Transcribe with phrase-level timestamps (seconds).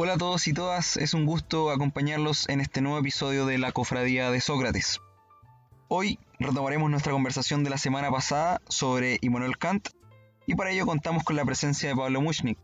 [0.00, 3.72] Hola a todos y todas, es un gusto acompañarlos en este nuevo episodio de la
[3.72, 5.00] Cofradía de Sócrates.
[5.88, 9.88] Hoy retomaremos nuestra conversación de la semana pasada sobre Immanuel Kant
[10.46, 12.56] y para ello contamos con la presencia de Pablo Muchnik.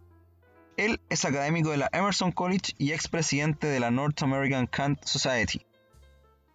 [0.76, 5.66] Él es académico de la Emerson College y expresidente de la North American Kant Society.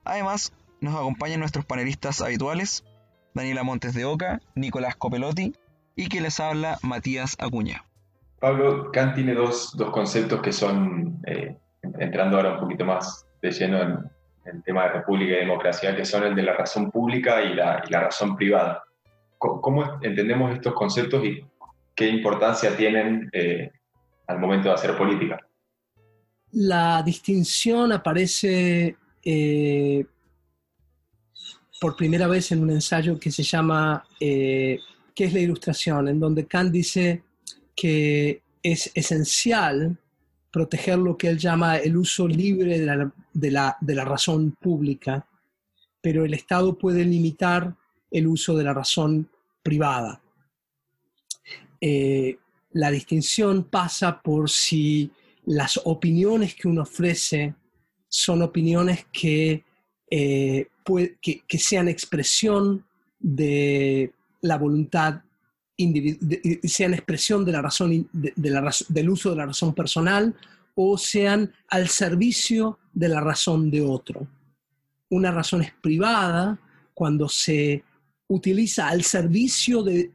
[0.05, 2.86] Además, nos acompañan nuestros panelistas habituales,
[3.34, 5.54] Daniela Montes de Oca, Nicolás Copelotti
[5.97, 7.83] y que les habla Matías Acuña.
[8.39, 13.82] Pablo, Kant tiene dos, conceptos que son, eh, entrando ahora un poquito más de lleno
[13.82, 13.97] en,
[14.46, 17.82] el tema de república y democracia, que son el de la razón pública y la,
[17.82, 18.83] razón privada.
[19.38, 21.46] ¿Cómo, entendemos estos conceptos y
[21.94, 23.70] qué importancia tienen eh,
[24.25, 25.39] al momento de hacer política?
[26.54, 30.06] La distinción aparece eh,
[31.80, 34.80] por primera vez en un ensayo que se llama ¿Qué
[35.16, 37.23] es la ilustración?, en donde Kant dice
[37.80, 39.97] que es esencial
[40.52, 42.77] proteger lo que él llama el uso libre
[43.33, 45.25] de la, razón pública,
[46.02, 47.73] pero el Estado puede limitar
[48.11, 49.30] el uso de la razón
[49.63, 50.22] privada.
[51.80, 52.38] Eh,
[52.72, 55.09] la distinción pasa por si
[55.45, 57.55] las opiniones que uno ofrece
[58.09, 59.63] son opiniones que,
[60.11, 60.67] eh,
[61.22, 62.85] que sean expresión
[63.19, 65.22] de la voluntad
[66.63, 70.35] sean expresión de la razón, del uso de la razón personal
[70.75, 74.27] o sean al servicio de la razón de otro.
[75.09, 76.59] Una razón es privada
[76.94, 77.83] cuando se
[78.27, 80.11] utiliza al servicio de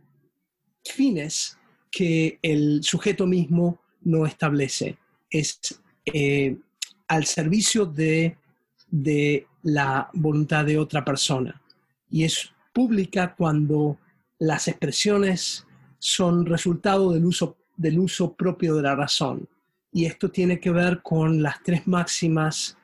[0.84, 1.58] fines
[1.90, 4.98] que el sujeto mismo no establece.
[5.30, 6.56] Es eh,
[7.08, 8.36] al servicio de,
[8.90, 11.60] de la voluntad de otra persona.
[12.10, 13.98] Y es pública cuando
[14.44, 15.66] las expresiones
[15.98, 19.48] son resultado del uso, del uso propio de la razón.
[19.90, 22.76] Y esto tiene que ver con las tres máximas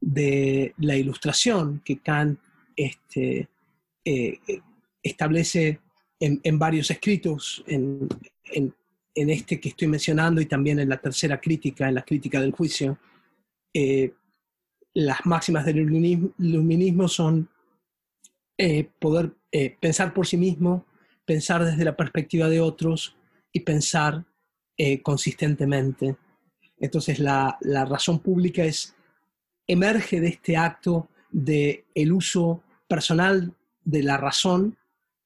[0.00, 2.38] de la ilustración que Kant
[2.74, 3.48] este,
[4.04, 4.38] eh,
[5.02, 5.80] establece
[6.18, 8.08] en, varios escritos, en,
[9.14, 12.96] este que estoy mencionando y también en la tercera crítica, en la crítica del juicio.
[13.74, 14.14] Eh,
[14.94, 17.48] las máximas del iluminismo son
[18.56, 19.32] eh, poder
[19.80, 20.86] pensar por sí mismo,
[21.24, 23.16] pensar desde la perspectiva de otros
[23.52, 24.24] y pensar
[24.76, 26.16] eh, consistentemente.
[26.78, 28.94] Entonces la, razón pública es,
[29.66, 34.76] emerge de este acto de el uso personal de la razón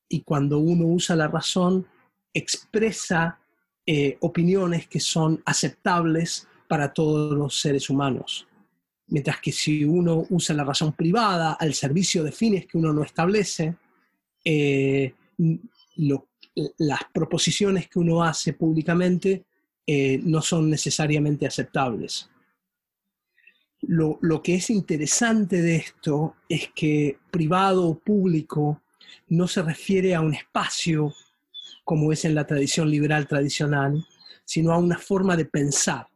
[0.09, 1.87] y cuando uno usa la razón
[2.35, 3.41] expresa
[3.87, 8.47] eh, opiniones que son aceptables para todos los seres humanos.
[9.09, 13.03] Mientras que si uno usa la razón privada al servicio de fines que uno no
[13.03, 13.77] establece,
[14.45, 15.15] eh,
[15.97, 19.45] las proposiciones que uno hace públicamente
[19.87, 22.29] eh, no son necesariamente aceptables.
[23.83, 28.83] Lo, que es interesante de esto es que privado o público
[29.29, 31.15] no se refiere a un espacio
[31.85, 34.05] como es en la tradición liberal tradicional,
[34.45, 36.09] sino a una forma de pensar.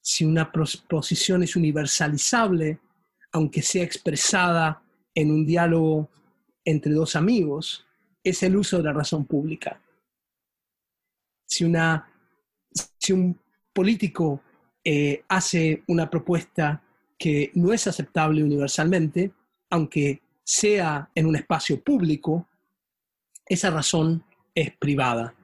[0.00, 2.78] Si una proposición es universalizable,
[3.32, 4.82] aunque sea expresada
[5.14, 6.08] en un diálogo
[6.64, 7.84] entre dos amigos,
[8.22, 9.80] es el uso de la razón pública.
[11.46, 12.08] Si, una,
[12.98, 13.38] si un
[13.72, 14.40] político
[14.84, 16.82] eh, hace una propuesta
[17.18, 19.32] que no es aceptable universalmente,
[19.70, 22.48] aunque sea en un espacio público,
[23.46, 25.34] esa razón es privada.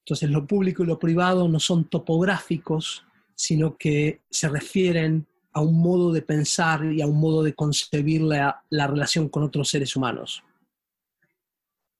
[0.00, 3.04] Entonces lo público y lo privado no son topográficos,
[3.34, 8.22] sino que se refieren a un modo de pensar y a un modo de concebir
[8.22, 10.42] la relación con otros seres humanos.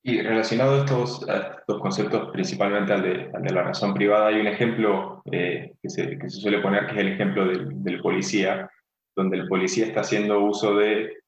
[0.03, 5.23] Y relacionado a estos, estos conceptos, principalmente al de, la razón privada, hay un ejemplo
[5.33, 8.71] eh, que, se, que, se, suele poner, que es el ejemplo del, policía,
[9.17, 11.19] donde el policía está haciendo uso de,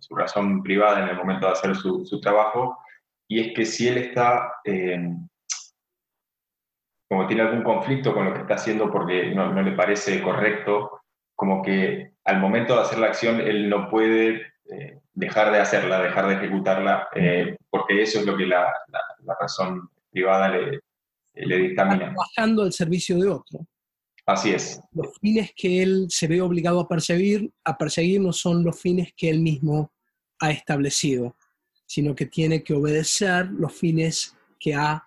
[0.00, 2.78] su razón privada en el momento de hacer su, su trabajo,
[3.28, 5.08] y es que si él está, eh,
[7.08, 11.02] como tiene algún conflicto con lo que está haciendo porque no, no le parece correcto,
[11.34, 16.02] como que al momento de hacer la acción él no puede eh, dejar de hacerla,
[16.02, 18.72] dejar de ejecutarla, eh, porque eso es lo que la,
[19.40, 20.80] razón privada le,
[21.34, 22.12] le dictamina.
[22.12, 23.60] Trabajando al servicio de otro.
[24.26, 24.80] Así es.
[24.92, 29.12] Los fines que él se ve obligado a perseguir, a perseguir no son los fines
[29.16, 29.90] que él mismo
[30.40, 31.36] ha establecido,
[31.86, 35.04] sino que tiene que obedecer los fines que ha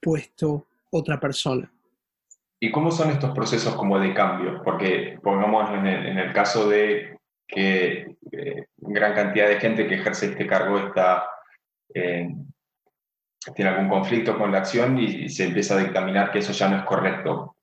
[0.00, 1.70] puesto otra persona.
[2.58, 4.62] ¿Y cómo son estos procesos como de cambio?
[4.64, 7.15] Porque pongamos en en el caso de
[7.46, 11.28] que eh, gran cantidad de gente que ejerce este cargo está,
[11.94, 12.28] eh,
[13.54, 16.78] tiene algún conflicto con la acción y, se empieza a dictaminar que eso ya no
[16.78, 17.56] es correcto.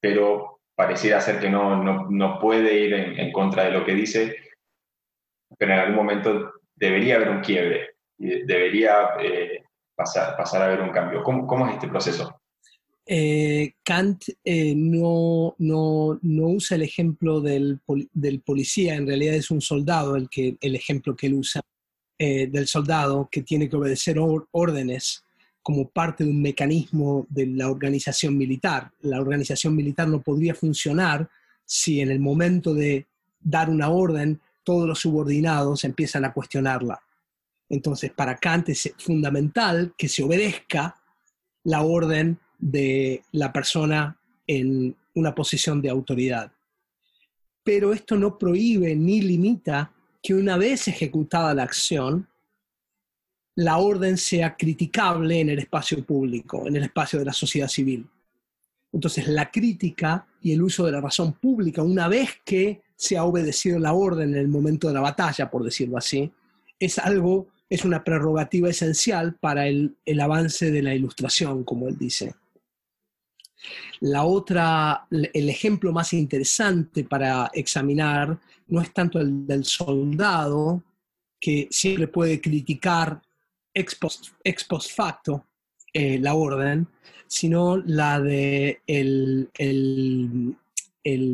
[0.00, 4.36] Pero pareciera ser que no, no, puede ir en, contra de lo que dice,
[5.58, 9.62] pero en algún momento debería haber un quiebre, debería eh,
[9.94, 11.22] pasar, pasar a haber un cambio.
[11.22, 12.39] ¿Cómo, cómo es este proceso?
[13.06, 17.80] Eh, Kant eh, no, no, no, usa el ejemplo del,
[18.12, 21.60] del, policía, en realidad es un soldado el, que, el ejemplo que él usa,
[22.18, 25.24] del soldado que tiene que obedecer órdenes
[25.62, 28.90] como parte de un mecanismo de la organización militar.
[29.00, 31.28] La organización militar no podría funcionar
[31.64, 33.06] si en el momento de
[33.40, 37.00] dar una orden todos los subordinados empiezan a cuestionarla.
[37.68, 40.96] Entonces, para Kant es fundamental que se obedezca
[41.64, 44.16] la orden de la persona
[44.46, 46.52] en una posición de autoridad.
[47.62, 49.92] Pero esto no prohíbe ni limita
[50.22, 52.28] que una vez ejecutada la acción,
[53.56, 58.06] la orden sea criticable en el espacio público, en el espacio de la sociedad civil.
[58.92, 63.24] Entonces, la crítica y el uso de la razón pública, una vez que se ha
[63.24, 66.30] obedecido la orden en el momento de la batalla, por decirlo así,
[66.78, 72.34] es algo, es una prerrogativa esencial para el, avance de la ilustración, como él dice.
[74.00, 80.82] La otra, el ejemplo más interesante para examinar no es tanto el del soldado,
[81.40, 83.20] que siempre puede criticar
[83.72, 85.46] ex post, facto
[85.92, 86.86] eh, la orden,
[87.26, 89.48] sino la de el,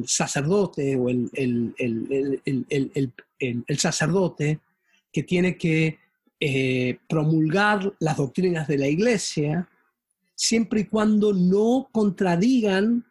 [0.06, 1.28] sacerdote o el,
[3.76, 4.60] sacerdote
[5.12, 5.98] que tiene que
[6.38, 9.68] eh, promulgar las doctrinas de la iglesia
[10.36, 13.04] siempre y cuando no contradigan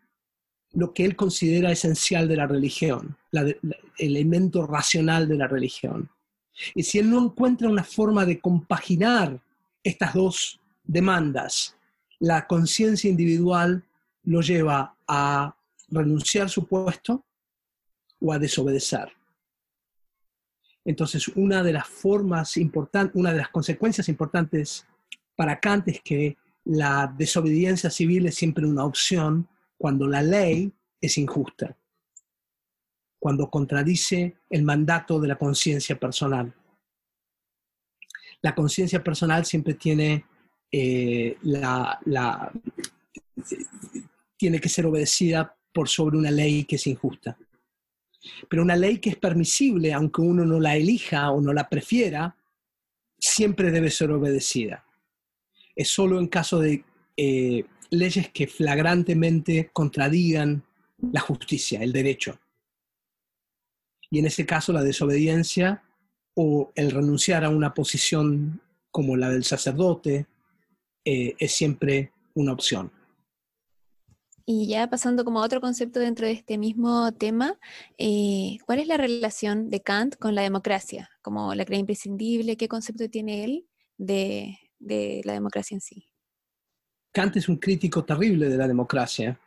[0.71, 3.57] lo que él considera esencial de la religión, el
[3.97, 6.09] elemento racional de la religión.
[6.73, 9.41] Y si él no encuentra una forma de compaginar
[9.83, 11.75] estas dos demandas,
[12.19, 13.83] la conciencia individual
[14.23, 15.55] lo lleva a
[15.89, 17.25] renunciar a su puesto
[18.19, 19.11] o a desobedecer.
[20.83, 24.85] Entonces, una de las formas importantes, una de las consecuencias importantes
[25.35, 29.47] para Kant es que la desobediencia civil es siempre una opción
[29.77, 31.75] cuando la ley es injusta
[33.25, 36.53] cuando contradice el mandato de la conciencia personal.
[38.43, 40.25] La conciencia personal siempre tiene,
[40.71, 42.51] eh, la,
[44.37, 47.35] tiene que ser obedecida por sobre una ley que es injusta.
[48.47, 52.37] Pero una ley que es permisible, aunque uno no la elija o no la prefiera,
[53.17, 54.84] siempre debe ser obedecida.
[55.75, 56.83] Es solo en caso de
[57.17, 60.63] eh, leyes que flagrantemente contradigan
[61.11, 62.39] la justicia, el derecho
[64.15, 65.83] y en ese caso la desobediencia
[66.35, 68.61] o el renunciar a una posición
[68.91, 70.27] como la del sacerdote
[71.03, 72.91] eh, es siempre una opción.
[74.45, 77.59] Y ya pasando como a otro concepto dentro de este mismo tema,
[77.97, 81.09] eh, ¿cuál es la relación de Kant con la democracia?
[81.21, 82.55] ¿Como la cree imprescindible?
[82.55, 83.65] ¿Qué concepto tiene él
[83.97, 86.07] de, de la democracia en sí?
[87.11, 89.39] Kant es un crítico terrible de la democracia,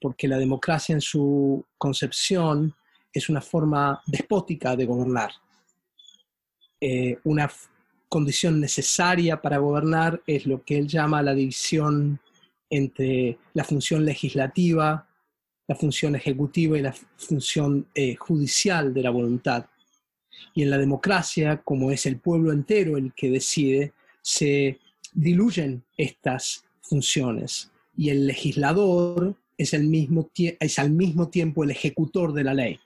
[0.00, 2.74] porque la democracia en su concepción
[3.12, 5.30] es una forma despótica de gobernar.
[6.80, 7.50] Eh, una
[8.08, 12.18] condición necesaria para gobernar es lo que él llama la división
[12.68, 15.08] entre la función legislativa,
[15.68, 19.66] la función ejecutiva y la función eh, judicial de la voluntad.
[20.54, 24.78] Y en la democracia, como es el pueblo entero el que decide, se
[25.12, 32.80] diluyen estas funciones y el legislador es, al mismo tiempo el ejecutor de la ley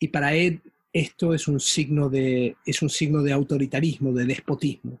[0.00, 4.98] y para él esto es un signo de, es un signo de autoritarismo, de despotismo.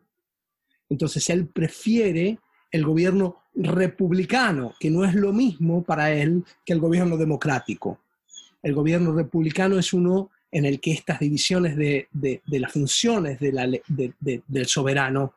[0.90, 2.38] Entonces él prefiere
[2.70, 8.00] el gobierno republicano, que no es lo mismo para él que el gobierno democrático.
[8.62, 12.08] El gobierno republicano es uno en el que estas divisiones de,
[12.46, 15.34] las funciones del soberano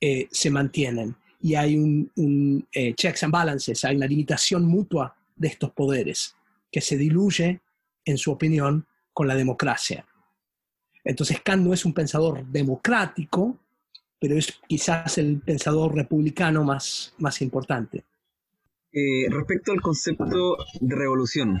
[0.00, 5.48] eh, se mantienen y hay un, eh, checks and balances, hay una limitación mutua de
[5.48, 6.34] estos poderes
[6.70, 7.60] que se diluye,
[8.04, 10.06] en su opinión, con la democracia.
[11.04, 13.58] Entonces Kant no es un pensador democrático,
[14.20, 18.04] pero es quizás el pensador republicano más, más importante.
[18.92, 21.60] Eh, respecto al concepto de revolución,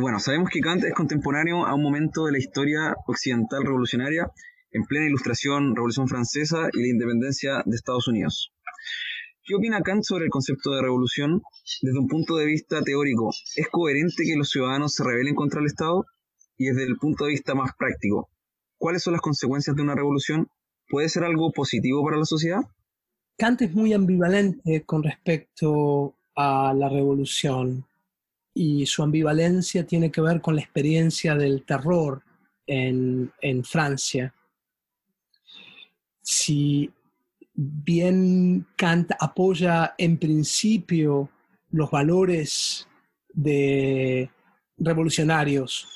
[0.00, 4.30] bueno, sabemos que Kant es contemporáneo a un momento de la historia occidental revolucionaria,
[4.72, 8.52] en plena ilustración, Revolución Francesa y la independencia de Estados Unidos.
[9.44, 11.42] ¿Qué opina Kant sobre el concepto de revolución
[11.80, 13.30] desde un punto de vista teórico?
[13.56, 16.04] ¿Es coherente que los ciudadanos se rebelen contra el Estado?
[16.58, 18.28] y desde el punto de vista más práctico,
[18.76, 20.48] ¿cuáles son las consecuencias de una revolución?
[20.88, 22.60] ¿Puede ser algo positivo para la sociedad?
[23.38, 27.86] Kant es muy ambivalente con respecto a la revolución
[28.52, 32.22] y su ambivalencia tiene que ver con la experiencia del terror
[32.66, 34.34] en, en Francia.
[36.30, 36.92] Si
[37.54, 41.30] bien Kant apoya en principio
[41.70, 42.86] los valores
[43.32, 44.30] de
[44.76, 45.88] revolucionarios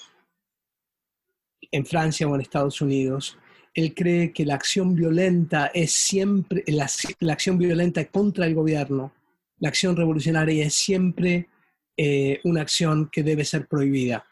[1.71, 3.37] en Francia o en Estados Unidos,
[3.75, 6.89] él cree que la acción violenta es siempre, la,
[7.31, 9.13] acción violenta contra el gobierno,
[9.59, 11.51] la acción revolucionaria es siempre
[11.95, 14.25] eh, una acción que debe ser prohibida.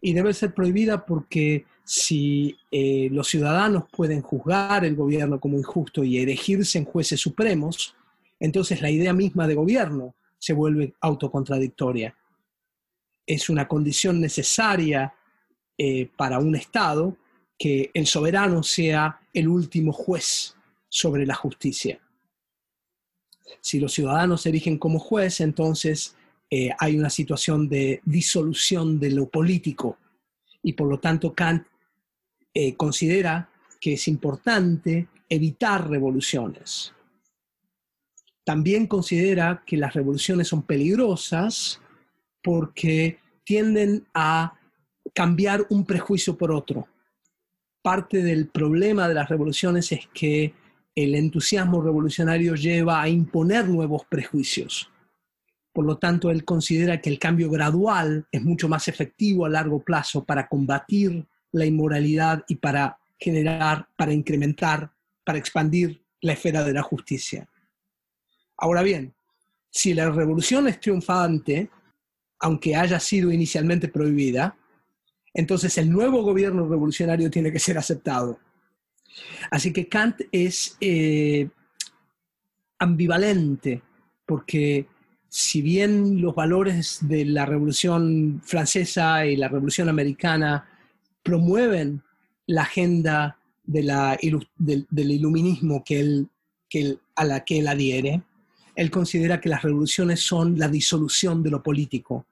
[0.00, 6.02] Y debe ser prohibida porque si eh, los ciudadanos pueden juzgar el gobierno como injusto
[6.02, 7.94] y elegirse en jueces supremos,
[8.40, 12.16] entonces la idea misma de gobierno se vuelve autocontradictoria.
[13.26, 15.14] Es una condición necesaria
[15.76, 17.16] eh, para un Estado
[17.58, 20.56] que el soberano sea el último juez
[20.88, 22.00] sobre la justicia.
[23.60, 26.16] Si los ciudadanos se erigen como juez, entonces
[26.50, 29.98] eh, hay una situación de disolución de lo político
[30.62, 31.66] y por lo tanto Kant
[32.54, 36.94] eh, considera que es importante evitar revoluciones.
[38.44, 41.80] También considera que las revoluciones son peligrosas
[42.42, 44.54] porque tienden a
[45.12, 46.86] cambiar un prejuicio por otro.
[47.82, 50.54] Parte del problema de las revoluciones es que
[50.94, 54.90] el entusiasmo revolucionario lleva a imponer nuevos prejuicios.
[55.72, 59.80] Por lo tanto, él considera que el cambio gradual es mucho más efectivo a largo
[59.80, 64.92] plazo para combatir la inmoralidad y para generar, para incrementar,
[65.24, 67.48] para expandir la esfera de la justicia.
[68.56, 69.14] Ahora bien,
[69.70, 71.70] si la revolución es triunfante,
[72.40, 74.56] aunque haya sido inicialmente prohibida,
[75.32, 78.38] entonces el nuevo gobierno revolucionario tiene que ser aceptado.
[79.50, 81.48] Así que Kant es eh,
[82.78, 83.82] ambivalente,
[84.26, 84.86] porque
[85.28, 90.68] si bien los valores de la Revolución Francesa y la Revolución Americana
[91.24, 92.02] promueven
[92.46, 93.90] la agenda del,
[95.10, 96.26] iluminismo que
[97.16, 98.22] a la que él adhiere,
[98.76, 102.26] él considera que las revoluciones son la disolución de lo político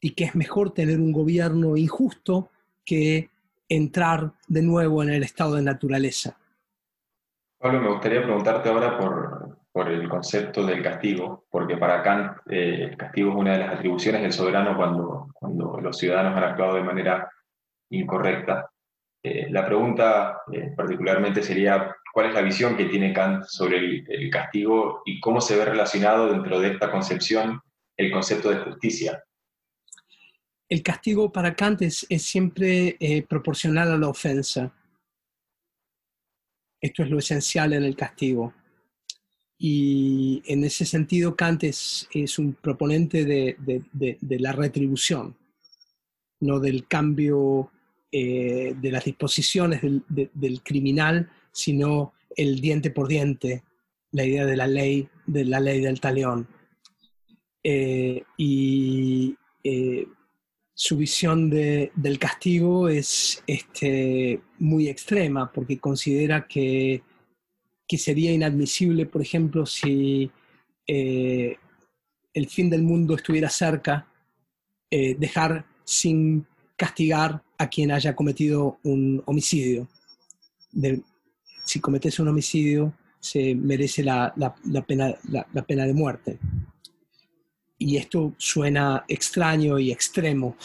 [0.00, 2.50] y que es mejor tener un gobierno injusto
[2.84, 3.30] que
[3.68, 6.36] entrar de nuevo en el estado de naturaleza.
[7.58, 12.88] Pablo, me gustaría preguntarte ahora por, por el concepto del castigo, porque para Kant eh,
[12.90, 16.74] el castigo es una de las atribuciones del soberano cuando, cuando los ciudadanos han actuado
[16.74, 17.30] de manera
[17.90, 18.70] incorrecta.
[19.22, 24.30] Eh, la pregunta eh, particularmente sería, ¿cuál es la visión que tiene Kant sobre el,
[24.30, 27.60] castigo y cómo se ve relacionado dentro de esta concepción
[27.96, 29.24] el concepto de justicia?
[30.68, 34.74] El castigo para Kant es, siempre eh, proporcional a la ofensa.
[36.80, 38.52] Esto es lo esencial en el castigo.
[39.56, 45.34] Y en ese sentido, Kant es, un proponente de, la retribución,
[46.40, 47.70] no del cambio
[48.16, 53.64] eh, de las disposiciones del, criminal, sino el diente por diente,
[54.12, 56.46] la idea de la ley, de la ley del talión.
[57.64, 60.06] Eh, y eh,
[60.72, 67.02] su visión del castigo es este, muy extrema, porque considera que,
[67.88, 70.30] que sería inadmisible, por ejemplo, si
[70.86, 71.58] el
[72.48, 74.06] fin del mundo estuviera cerca,
[74.88, 79.88] dejar sin castigar a quien haya cometido un homicidio.
[81.64, 84.34] si cometes un homicidio, se merece la,
[84.86, 86.38] pena, la, pena de muerte.
[87.78, 90.56] Y esto suena extraño y extremo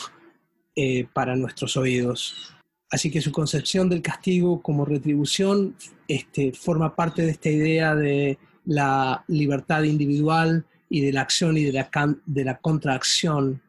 [0.76, 2.54] eh, para nuestros oídos.
[2.92, 5.76] Así que su concepción del castigo como retribución
[6.08, 11.64] este, forma parte de esta idea de la libertad individual y de la acción y
[11.64, 11.90] de la,
[12.26, 13.62] de la contracción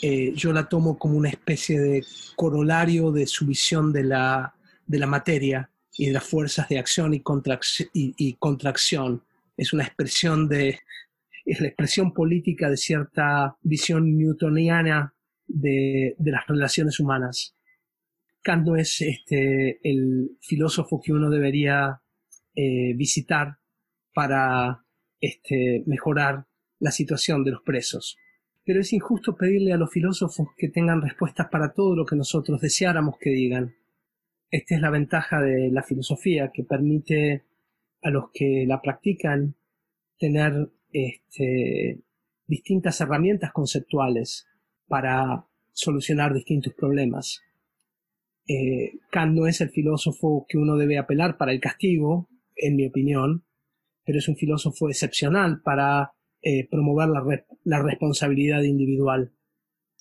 [0.00, 2.04] eh, yo la tomo como una especie de
[2.36, 4.54] corolario de su visión de la,
[5.06, 7.20] materia y de las fuerzas de acción y,
[8.38, 9.22] contracción.
[9.56, 10.80] Es una expresión de,
[11.44, 15.14] es la expresión política de cierta visión newtoniana
[15.46, 17.54] de, las relaciones humanas.
[18.42, 22.00] Kant no es este, el filósofo que uno debería
[22.54, 23.58] eh, visitar
[24.14, 24.84] para
[25.20, 26.46] este, mejorar
[26.80, 28.16] la situación de los presos
[28.64, 32.60] pero es injusto pedirle a los filósofos que tengan respuestas para todo lo que nosotros
[32.60, 33.74] deseáramos que digan.
[34.50, 37.44] Esta es la ventaja de la filosofía, que permite
[38.02, 39.54] a los que la practican
[40.18, 42.00] tener este,
[42.46, 44.46] distintas herramientas conceptuales
[44.86, 47.40] para solucionar distintos problemas.
[48.46, 52.86] Eh, Kant no es el filósofo que uno debe apelar para el castigo, en mi
[52.86, 53.44] opinión,
[54.04, 57.08] pero es un filósofo excepcional para eh, promover
[57.64, 59.32] la, responsabilidad individual.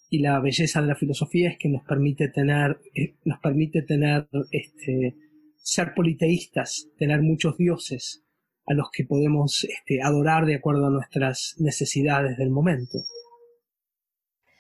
[0.09, 4.27] y la belleza de la filosofía es que nos permite tener, eh, nos permite tener,
[4.51, 5.15] este,
[5.57, 8.25] ser politeístas, tener muchos dioses
[8.65, 12.97] a los que podemos este, adorar de acuerdo a nuestras necesidades del momento.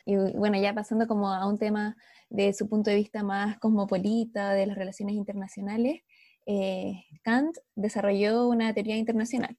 [0.05, 1.95] Y bueno, ya pasando como a un tema
[2.29, 6.01] de su punto de vista más cosmopolita, de las relaciones internacionales,
[6.45, 9.57] eh, Kant desarrolló una teoría internacional.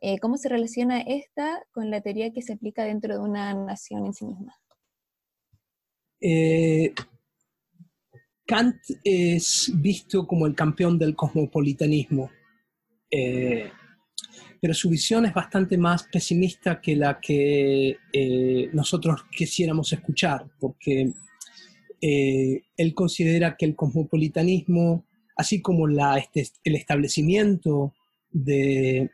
[0.00, 4.06] Eh, ¿Cómo se relaciona esta con la teoría que se aplica dentro de una nación
[4.06, 4.54] en sí misma?
[6.20, 6.92] Eh,
[8.46, 12.30] Kant es visto como el campeón del cosmopolitanismo,
[14.60, 17.96] pero su visión es bastante más pesimista que la que
[18.72, 21.12] nosotros quisiéramos escuchar, porque
[22.00, 25.04] él considera que el cosmopolitanismo
[25.40, 25.88] así como
[26.18, 27.94] este, el establecimiento
[28.30, 29.10] de,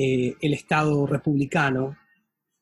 [0.00, 1.96] eh, Estado republicano,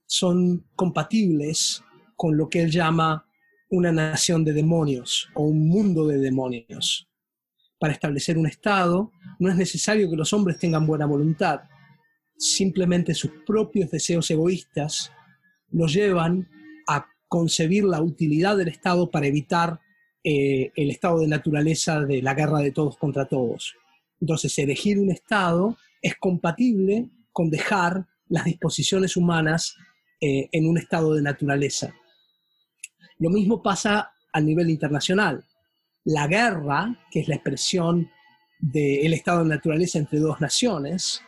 [0.07, 1.83] son compatibles
[2.16, 3.26] con lo que él llama
[3.69, 7.09] una nación de demonios o un mundo de demonios.
[7.78, 11.61] Para establecer un Estado no es necesario que los hombres tengan buena voluntad,
[12.38, 15.12] simplemente sus propios deseos egoístas
[15.71, 16.49] los llevan
[16.88, 19.81] a concebir la utilidad del Estado para evitar
[20.25, 23.75] eh, el estado de naturaleza de la guerra de todos contra todos.
[24.21, 29.76] Entonces, elegir un estado es compatible con dejar las disposiciones humanas
[30.23, 31.95] eh, en un estado de naturaleza.
[33.19, 35.45] Lo mismo pasa a nivel internacional.
[36.05, 38.11] La guerra, que es la expresión
[38.59, 41.21] del estado de naturaleza entre dos naciones,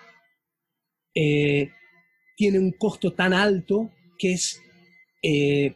[1.14, 1.72] eh,
[2.38, 4.62] tiene un costo tan alto que es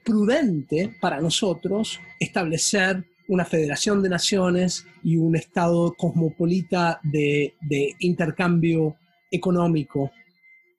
[0.02, 7.54] prudente para nosotros establecer una federación de naciones y un estado cosmopolita de,
[8.00, 8.96] intercambio
[9.30, 10.10] económico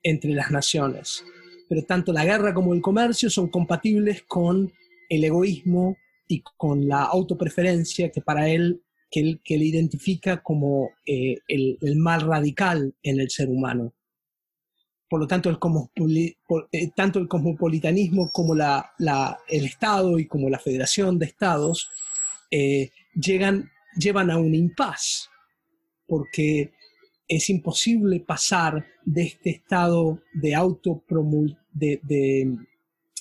[0.03, 1.24] entre las naciones.
[1.67, 4.71] Pero tanto la guerra como el comercio son compatibles con
[5.10, 5.97] el egoísmo
[6.28, 11.95] y con la autopreferencia que para él, que él, que él identifica como eh, el,
[11.97, 13.93] mal radical en el ser humano.
[15.10, 15.58] Por lo tanto, el,
[16.71, 18.93] eh, tanto el cosmopolitanismo como la,
[19.47, 21.89] el Estado y como la Federación de Estados
[22.49, 25.30] eh, llegan, llevan a un impas,
[26.08, 26.71] porque
[27.36, 31.04] es imposible pasar de este estado de, auto
[31.72, 32.00] de,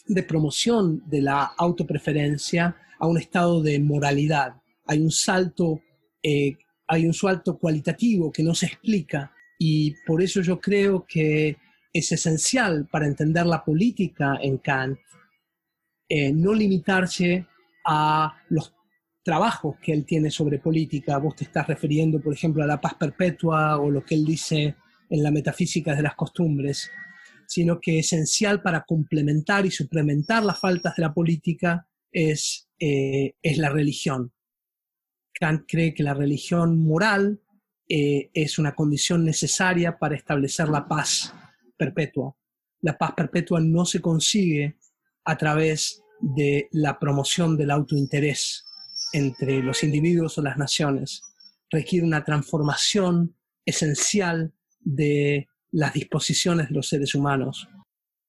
[0.07, 4.55] de, promoción de la autopreferencia a un estado de moralidad.
[4.87, 5.81] Hay un salto,
[6.23, 11.57] eh, hay un salto cualitativo que no se explica y por eso yo creo que
[11.93, 14.99] es esencial para entender la política en Kant
[16.15, 17.47] eh, no limitarse
[17.87, 18.75] a los
[19.23, 21.19] trabajos que él tiene sobre política.
[21.19, 24.77] Vos te estás refiriendo, por ejemplo, a la paz perpetua o lo que él dice
[25.09, 26.91] en la metafísica de las costumbres,
[27.47, 33.59] sino que esencial para complementar y suplementar las faltas de la política es, eh, es
[33.59, 34.33] la religión.
[35.35, 37.41] Kant cree que la religión moral
[37.89, 41.35] eh, es una condición necesaria para establecer la paz
[41.77, 42.35] perpetua.
[42.81, 44.79] La paz perpetua no se consigue
[45.25, 48.65] a través de la promoción del autointerés,
[49.13, 51.23] entre los individuos o las naciones
[51.71, 57.69] requiere una transformación esencial de las disposiciones de los seres humanos,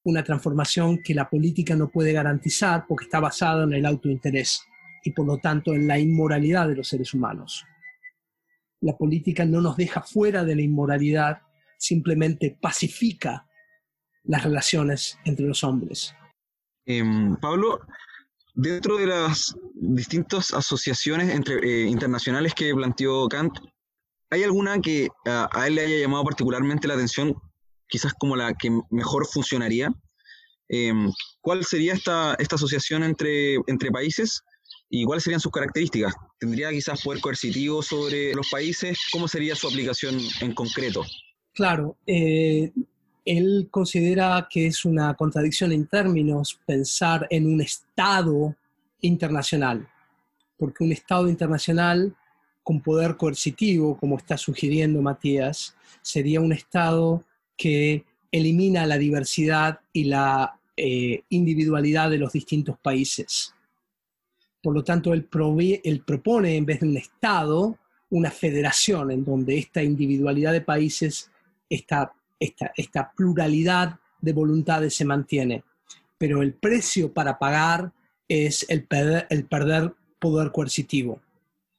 [0.03, 4.63] una transformación que la política no puede garantizar porque está basada en el autointerés
[5.03, 7.65] y por lo tanto en la inmoralidad de los seres humanos.
[8.81, 11.41] La política no nos deja fuera de la inmoralidad,
[11.77, 13.47] simplemente pacifica
[14.23, 16.15] las relaciones entre los hombres.
[16.85, 17.79] Em, Pablo,
[18.55, 23.57] Dentro de las distintas asociaciones eh, internacionales que planteó Kant,
[24.29, 27.35] ¿hay alguna que a, él le haya llamado particularmente la atención,
[27.87, 29.89] quizás como la que mejor funcionaría?
[30.69, 31.11] Em,
[31.41, 34.43] ¿Cuál sería esta, asociación entre, entre países
[34.87, 36.13] y cuáles serían sus características?
[36.39, 38.99] ¿Tendría quizás poder coercitivo sobre los países?
[39.11, 41.03] ¿Cómo sería su aplicación en concreto?
[41.53, 42.71] Claro, eh,
[43.25, 48.55] él considera que es una contradicción en términos pensar en un Estado
[49.01, 49.87] internacional,
[50.57, 52.15] porque un Estado internacional
[52.63, 57.23] con poder coercitivo, como está sugiriendo Matías, sería un Estado
[57.57, 63.53] que elimina la diversidad y la eh, individualidad de los distintos países.
[64.61, 65.27] Por lo tanto, él,
[65.83, 67.77] él propone, en vez de un Estado,
[68.09, 71.29] una federación en donde esta individualidad de países
[71.69, 72.13] está
[72.75, 75.63] esta, pluralidad de voluntades se mantiene,
[76.17, 77.91] pero el precio para pagar
[78.27, 81.21] es el perder, poder coercitivo.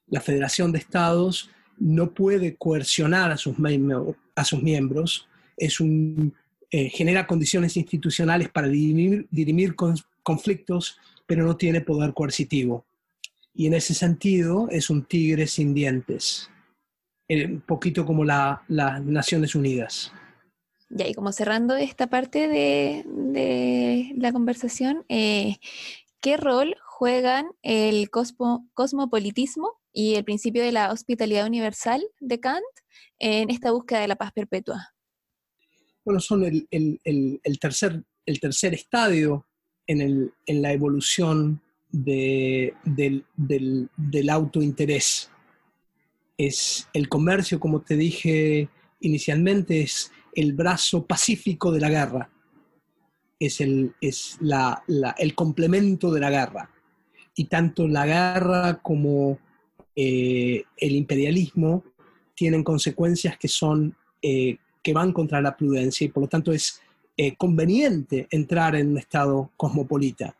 [0.09, 6.35] La Federación de Estados no puede coercionar a sus, miembros, es un,
[6.71, 9.75] eh, genera condiciones institucionales para dirimir,
[10.23, 12.85] conflictos pero no tiene poder coercitivo.
[13.55, 16.51] Y en ese sentido es un tigre sin dientes,
[17.29, 20.13] eh, un poquito como las Naciones Unidas.
[20.97, 25.57] Ya, y como cerrando esta parte de, la conversación, eh,
[26.21, 32.63] ¿qué rol juegan el cosmopolitismo y el principio de la hospitalidad universal de Kant
[33.19, 34.95] en esta búsqueda de la paz perpetua?
[36.05, 39.45] Bueno, son el, tercer, el tercer estadio
[39.89, 42.73] en, la evolución del,
[43.35, 45.29] del, autointerés.
[46.39, 48.69] Es el comercio, como te dije
[49.01, 52.31] inicialmente, es el brazo pacífico de la guerra,
[53.39, 54.39] es el, es
[55.19, 56.71] el complemento de la guerra.
[57.35, 59.39] Y tanto la guerra como
[59.97, 61.85] eh, el imperialismo
[62.35, 66.81] tienen consecuencias que son eh, que van contra la prudencia y por lo tanto es
[67.17, 70.37] eh, conveniente entrar en un estado cosmopolita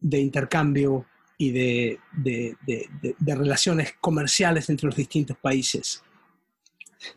[0.00, 1.06] de intercambio
[1.36, 1.98] y de,
[3.18, 6.02] relaciones comerciales entre los distintos países.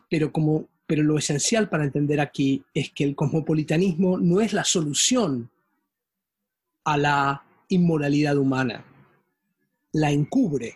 [0.10, 4.64] Pero, como, pero lo esencial para entender aquí es que el cosmopolitanismo no es la
[4.64, 5.50] solución
[6.84, 8.86] a la inmoralidad humana,
[9.94, 10.76] la encubre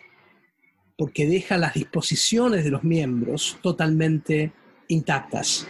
[0.98, 4.52] porque deja las disposiciones de los miembros totalmente
[4.88, 5.66] intactas.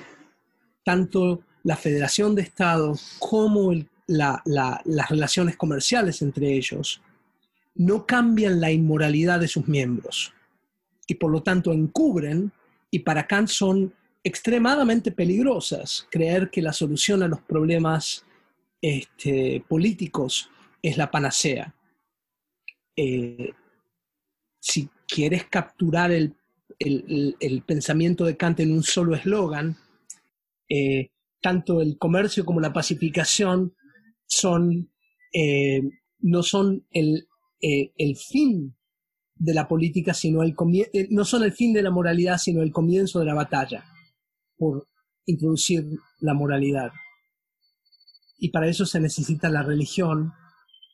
[0.83, 3.75] Tanto la Federación de Estados como
[4.07, 7.03] las relaciones comerciales entre ellos
[7.75, 10.33] no cambian la inmoralidad de sus miembros
[11.07, 12.51] y por lo tanto encubren
[12.91, 18.25] y para Kant son extremadamente peligrosas creer que la solución a los problemas
[18.81, 20.51] este, políticos
[20.83, 21.75] es la panacea.
[22.97, 23.53] Eh,
[24.61, 26.35] si quieres capturar el,
[27.67, 29.77] pensamiento de Kant en un solo eslogan,
[30.69, 33.75] eh, tanto el comercio como la pacificación
[34.27, 34.91] son,
[35.33, 35.83] eh,
[36.21, 37.29] no son el,
[37.63, 38.77] eh, el, fin
[39.37, 40.55] de la política, sino el
[41.11, 43.85] no son el fin de la moralidad, sino el comienzo de la batalla
[44.59, 44.87] por
[45.27, 45.85] introducir
[46.21, 46.91] la moralidad.
[48.39, 50.33] Y para eso se necesita la religión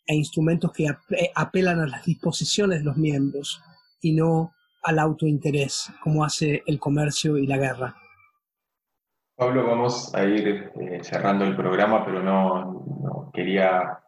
[0.07, 0.89] e instrumentos que
[1.35, 3.63] apelan a las disposiciones de los miembros
[4.01, 7.97] y no al autointerés, como hace el comercio y la guerra.
[9.37, 13.99] Pablo, vamos a ir eh, cerrando el programa, pero no, quería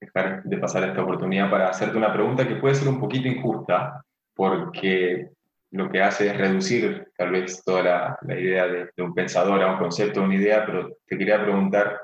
[0.00, 4.04] dejar de pasar esta oportunidad para hacerte una pregunta que puede ser un poquito injusta,
[4.34, 5.30] porque
[5.72, 9.78] lo que hace es reducir tal vez toda la, idea de, un pensador a un
[9.78, 12.00] concepto, a una idea, pero te quería preguntar,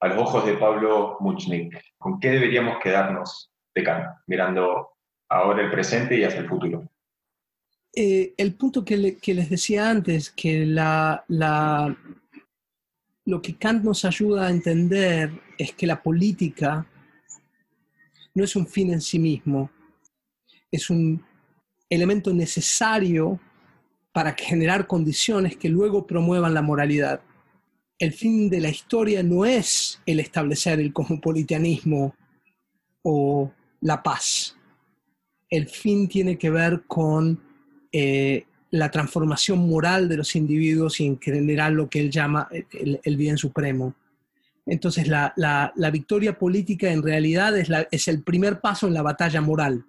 [0.00, 4.90] a los ojos de Pablo Muchnik, ¿con qué deberíamos quedarnos de Kant, mirando
[5.30, 6.88] ahora el presente y hacia el futuro.
[7.94, 11.24] Eh, el punto que, les decía antes, que la,
[13.24, 16.86] lo que Kant nos ayuda a entender es que la política
[18.34, 19.70] no es un fin en sí mismo,
[20.70, 21.24] es un
[21.90, 23.38] elemento necesario
[24.12, 27.20] para generar condiciones que luego promuevan la moralidad.
[27.98, 32.14] El fin de la historia no es el establecer el cosmopolitanismo
[33.02, 34.56] o la paz
[35.50, 37.40] el fin tiene que ver con
[37.92, 43.16] eh, la transformación moral de los individuos y en general lo que él llama el,
[43.16, 43.94] bien supremo.
[44.64, 47.54] Entonces la, victoria política en realidad
[47.90, 49.84] es el primer paso en la batalla moral,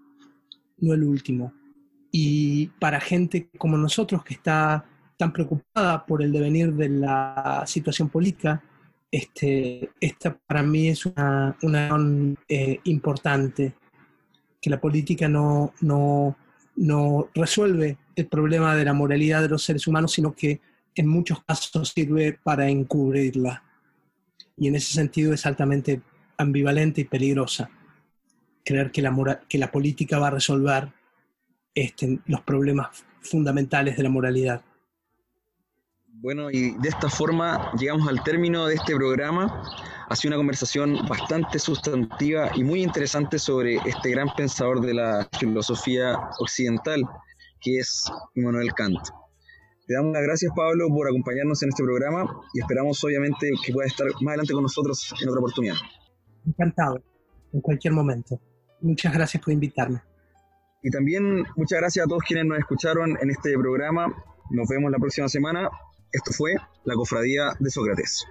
[0.80, 1.54] no el último.
[2.12, 4.86] Y para gente como nosotros que está
[5.18, 8.62] tan preocupada por el devenir de la situación política,
[9.10, 13.74] este, esta para mí es una, una eh, importante
[14.62, 16.38] que la política no, no,
[16.76, 20.62] no resuelve el problema de la moralidad de los seres humanos, sino que
[20.96, 23.64] en muchos casos sirve para encubrirla.
[24.58, 26.02] Y en ese sentido es altamente
[26.38, 27.70] ambivalente y peligrosa.
[28.64, 30.90] Creer que la, que la política va a resolver
[31.74, 34.64] este, los problemas fundamentales de la moralidad.
[36.22, 39.64] Bueno, y de esta forma llegamos al término de este programa.
[40.08, 45.28] Ha sido una conversación bastante sustantiva y muy interesante sobre este gran pensador de la
[45.40, 47.04] filosofía occidental,
[47.62, 49.00] que es Immanuel Kant.
[49.88, 53.88] Te damos las gracias, Pablo, por acompañarnos en este programa y esperamos, obviamente, que pueda
[53.88, 55.76] estar más adelante con nosotros en otra oportunidad.
[56.46, 57.02] Encantado,
[57.52, 58.40] en cualquier momento.
[58.82, 60.02] Muchas gracias por invitarme.
[60.82, 64.08] Y también muchas gracias a todos quienes nos escucharon en este programa.
[64.50, 65.70] Nos vemos la próxima semana
[66.14, 68.26] esto fue la Cofradía de Sócrates.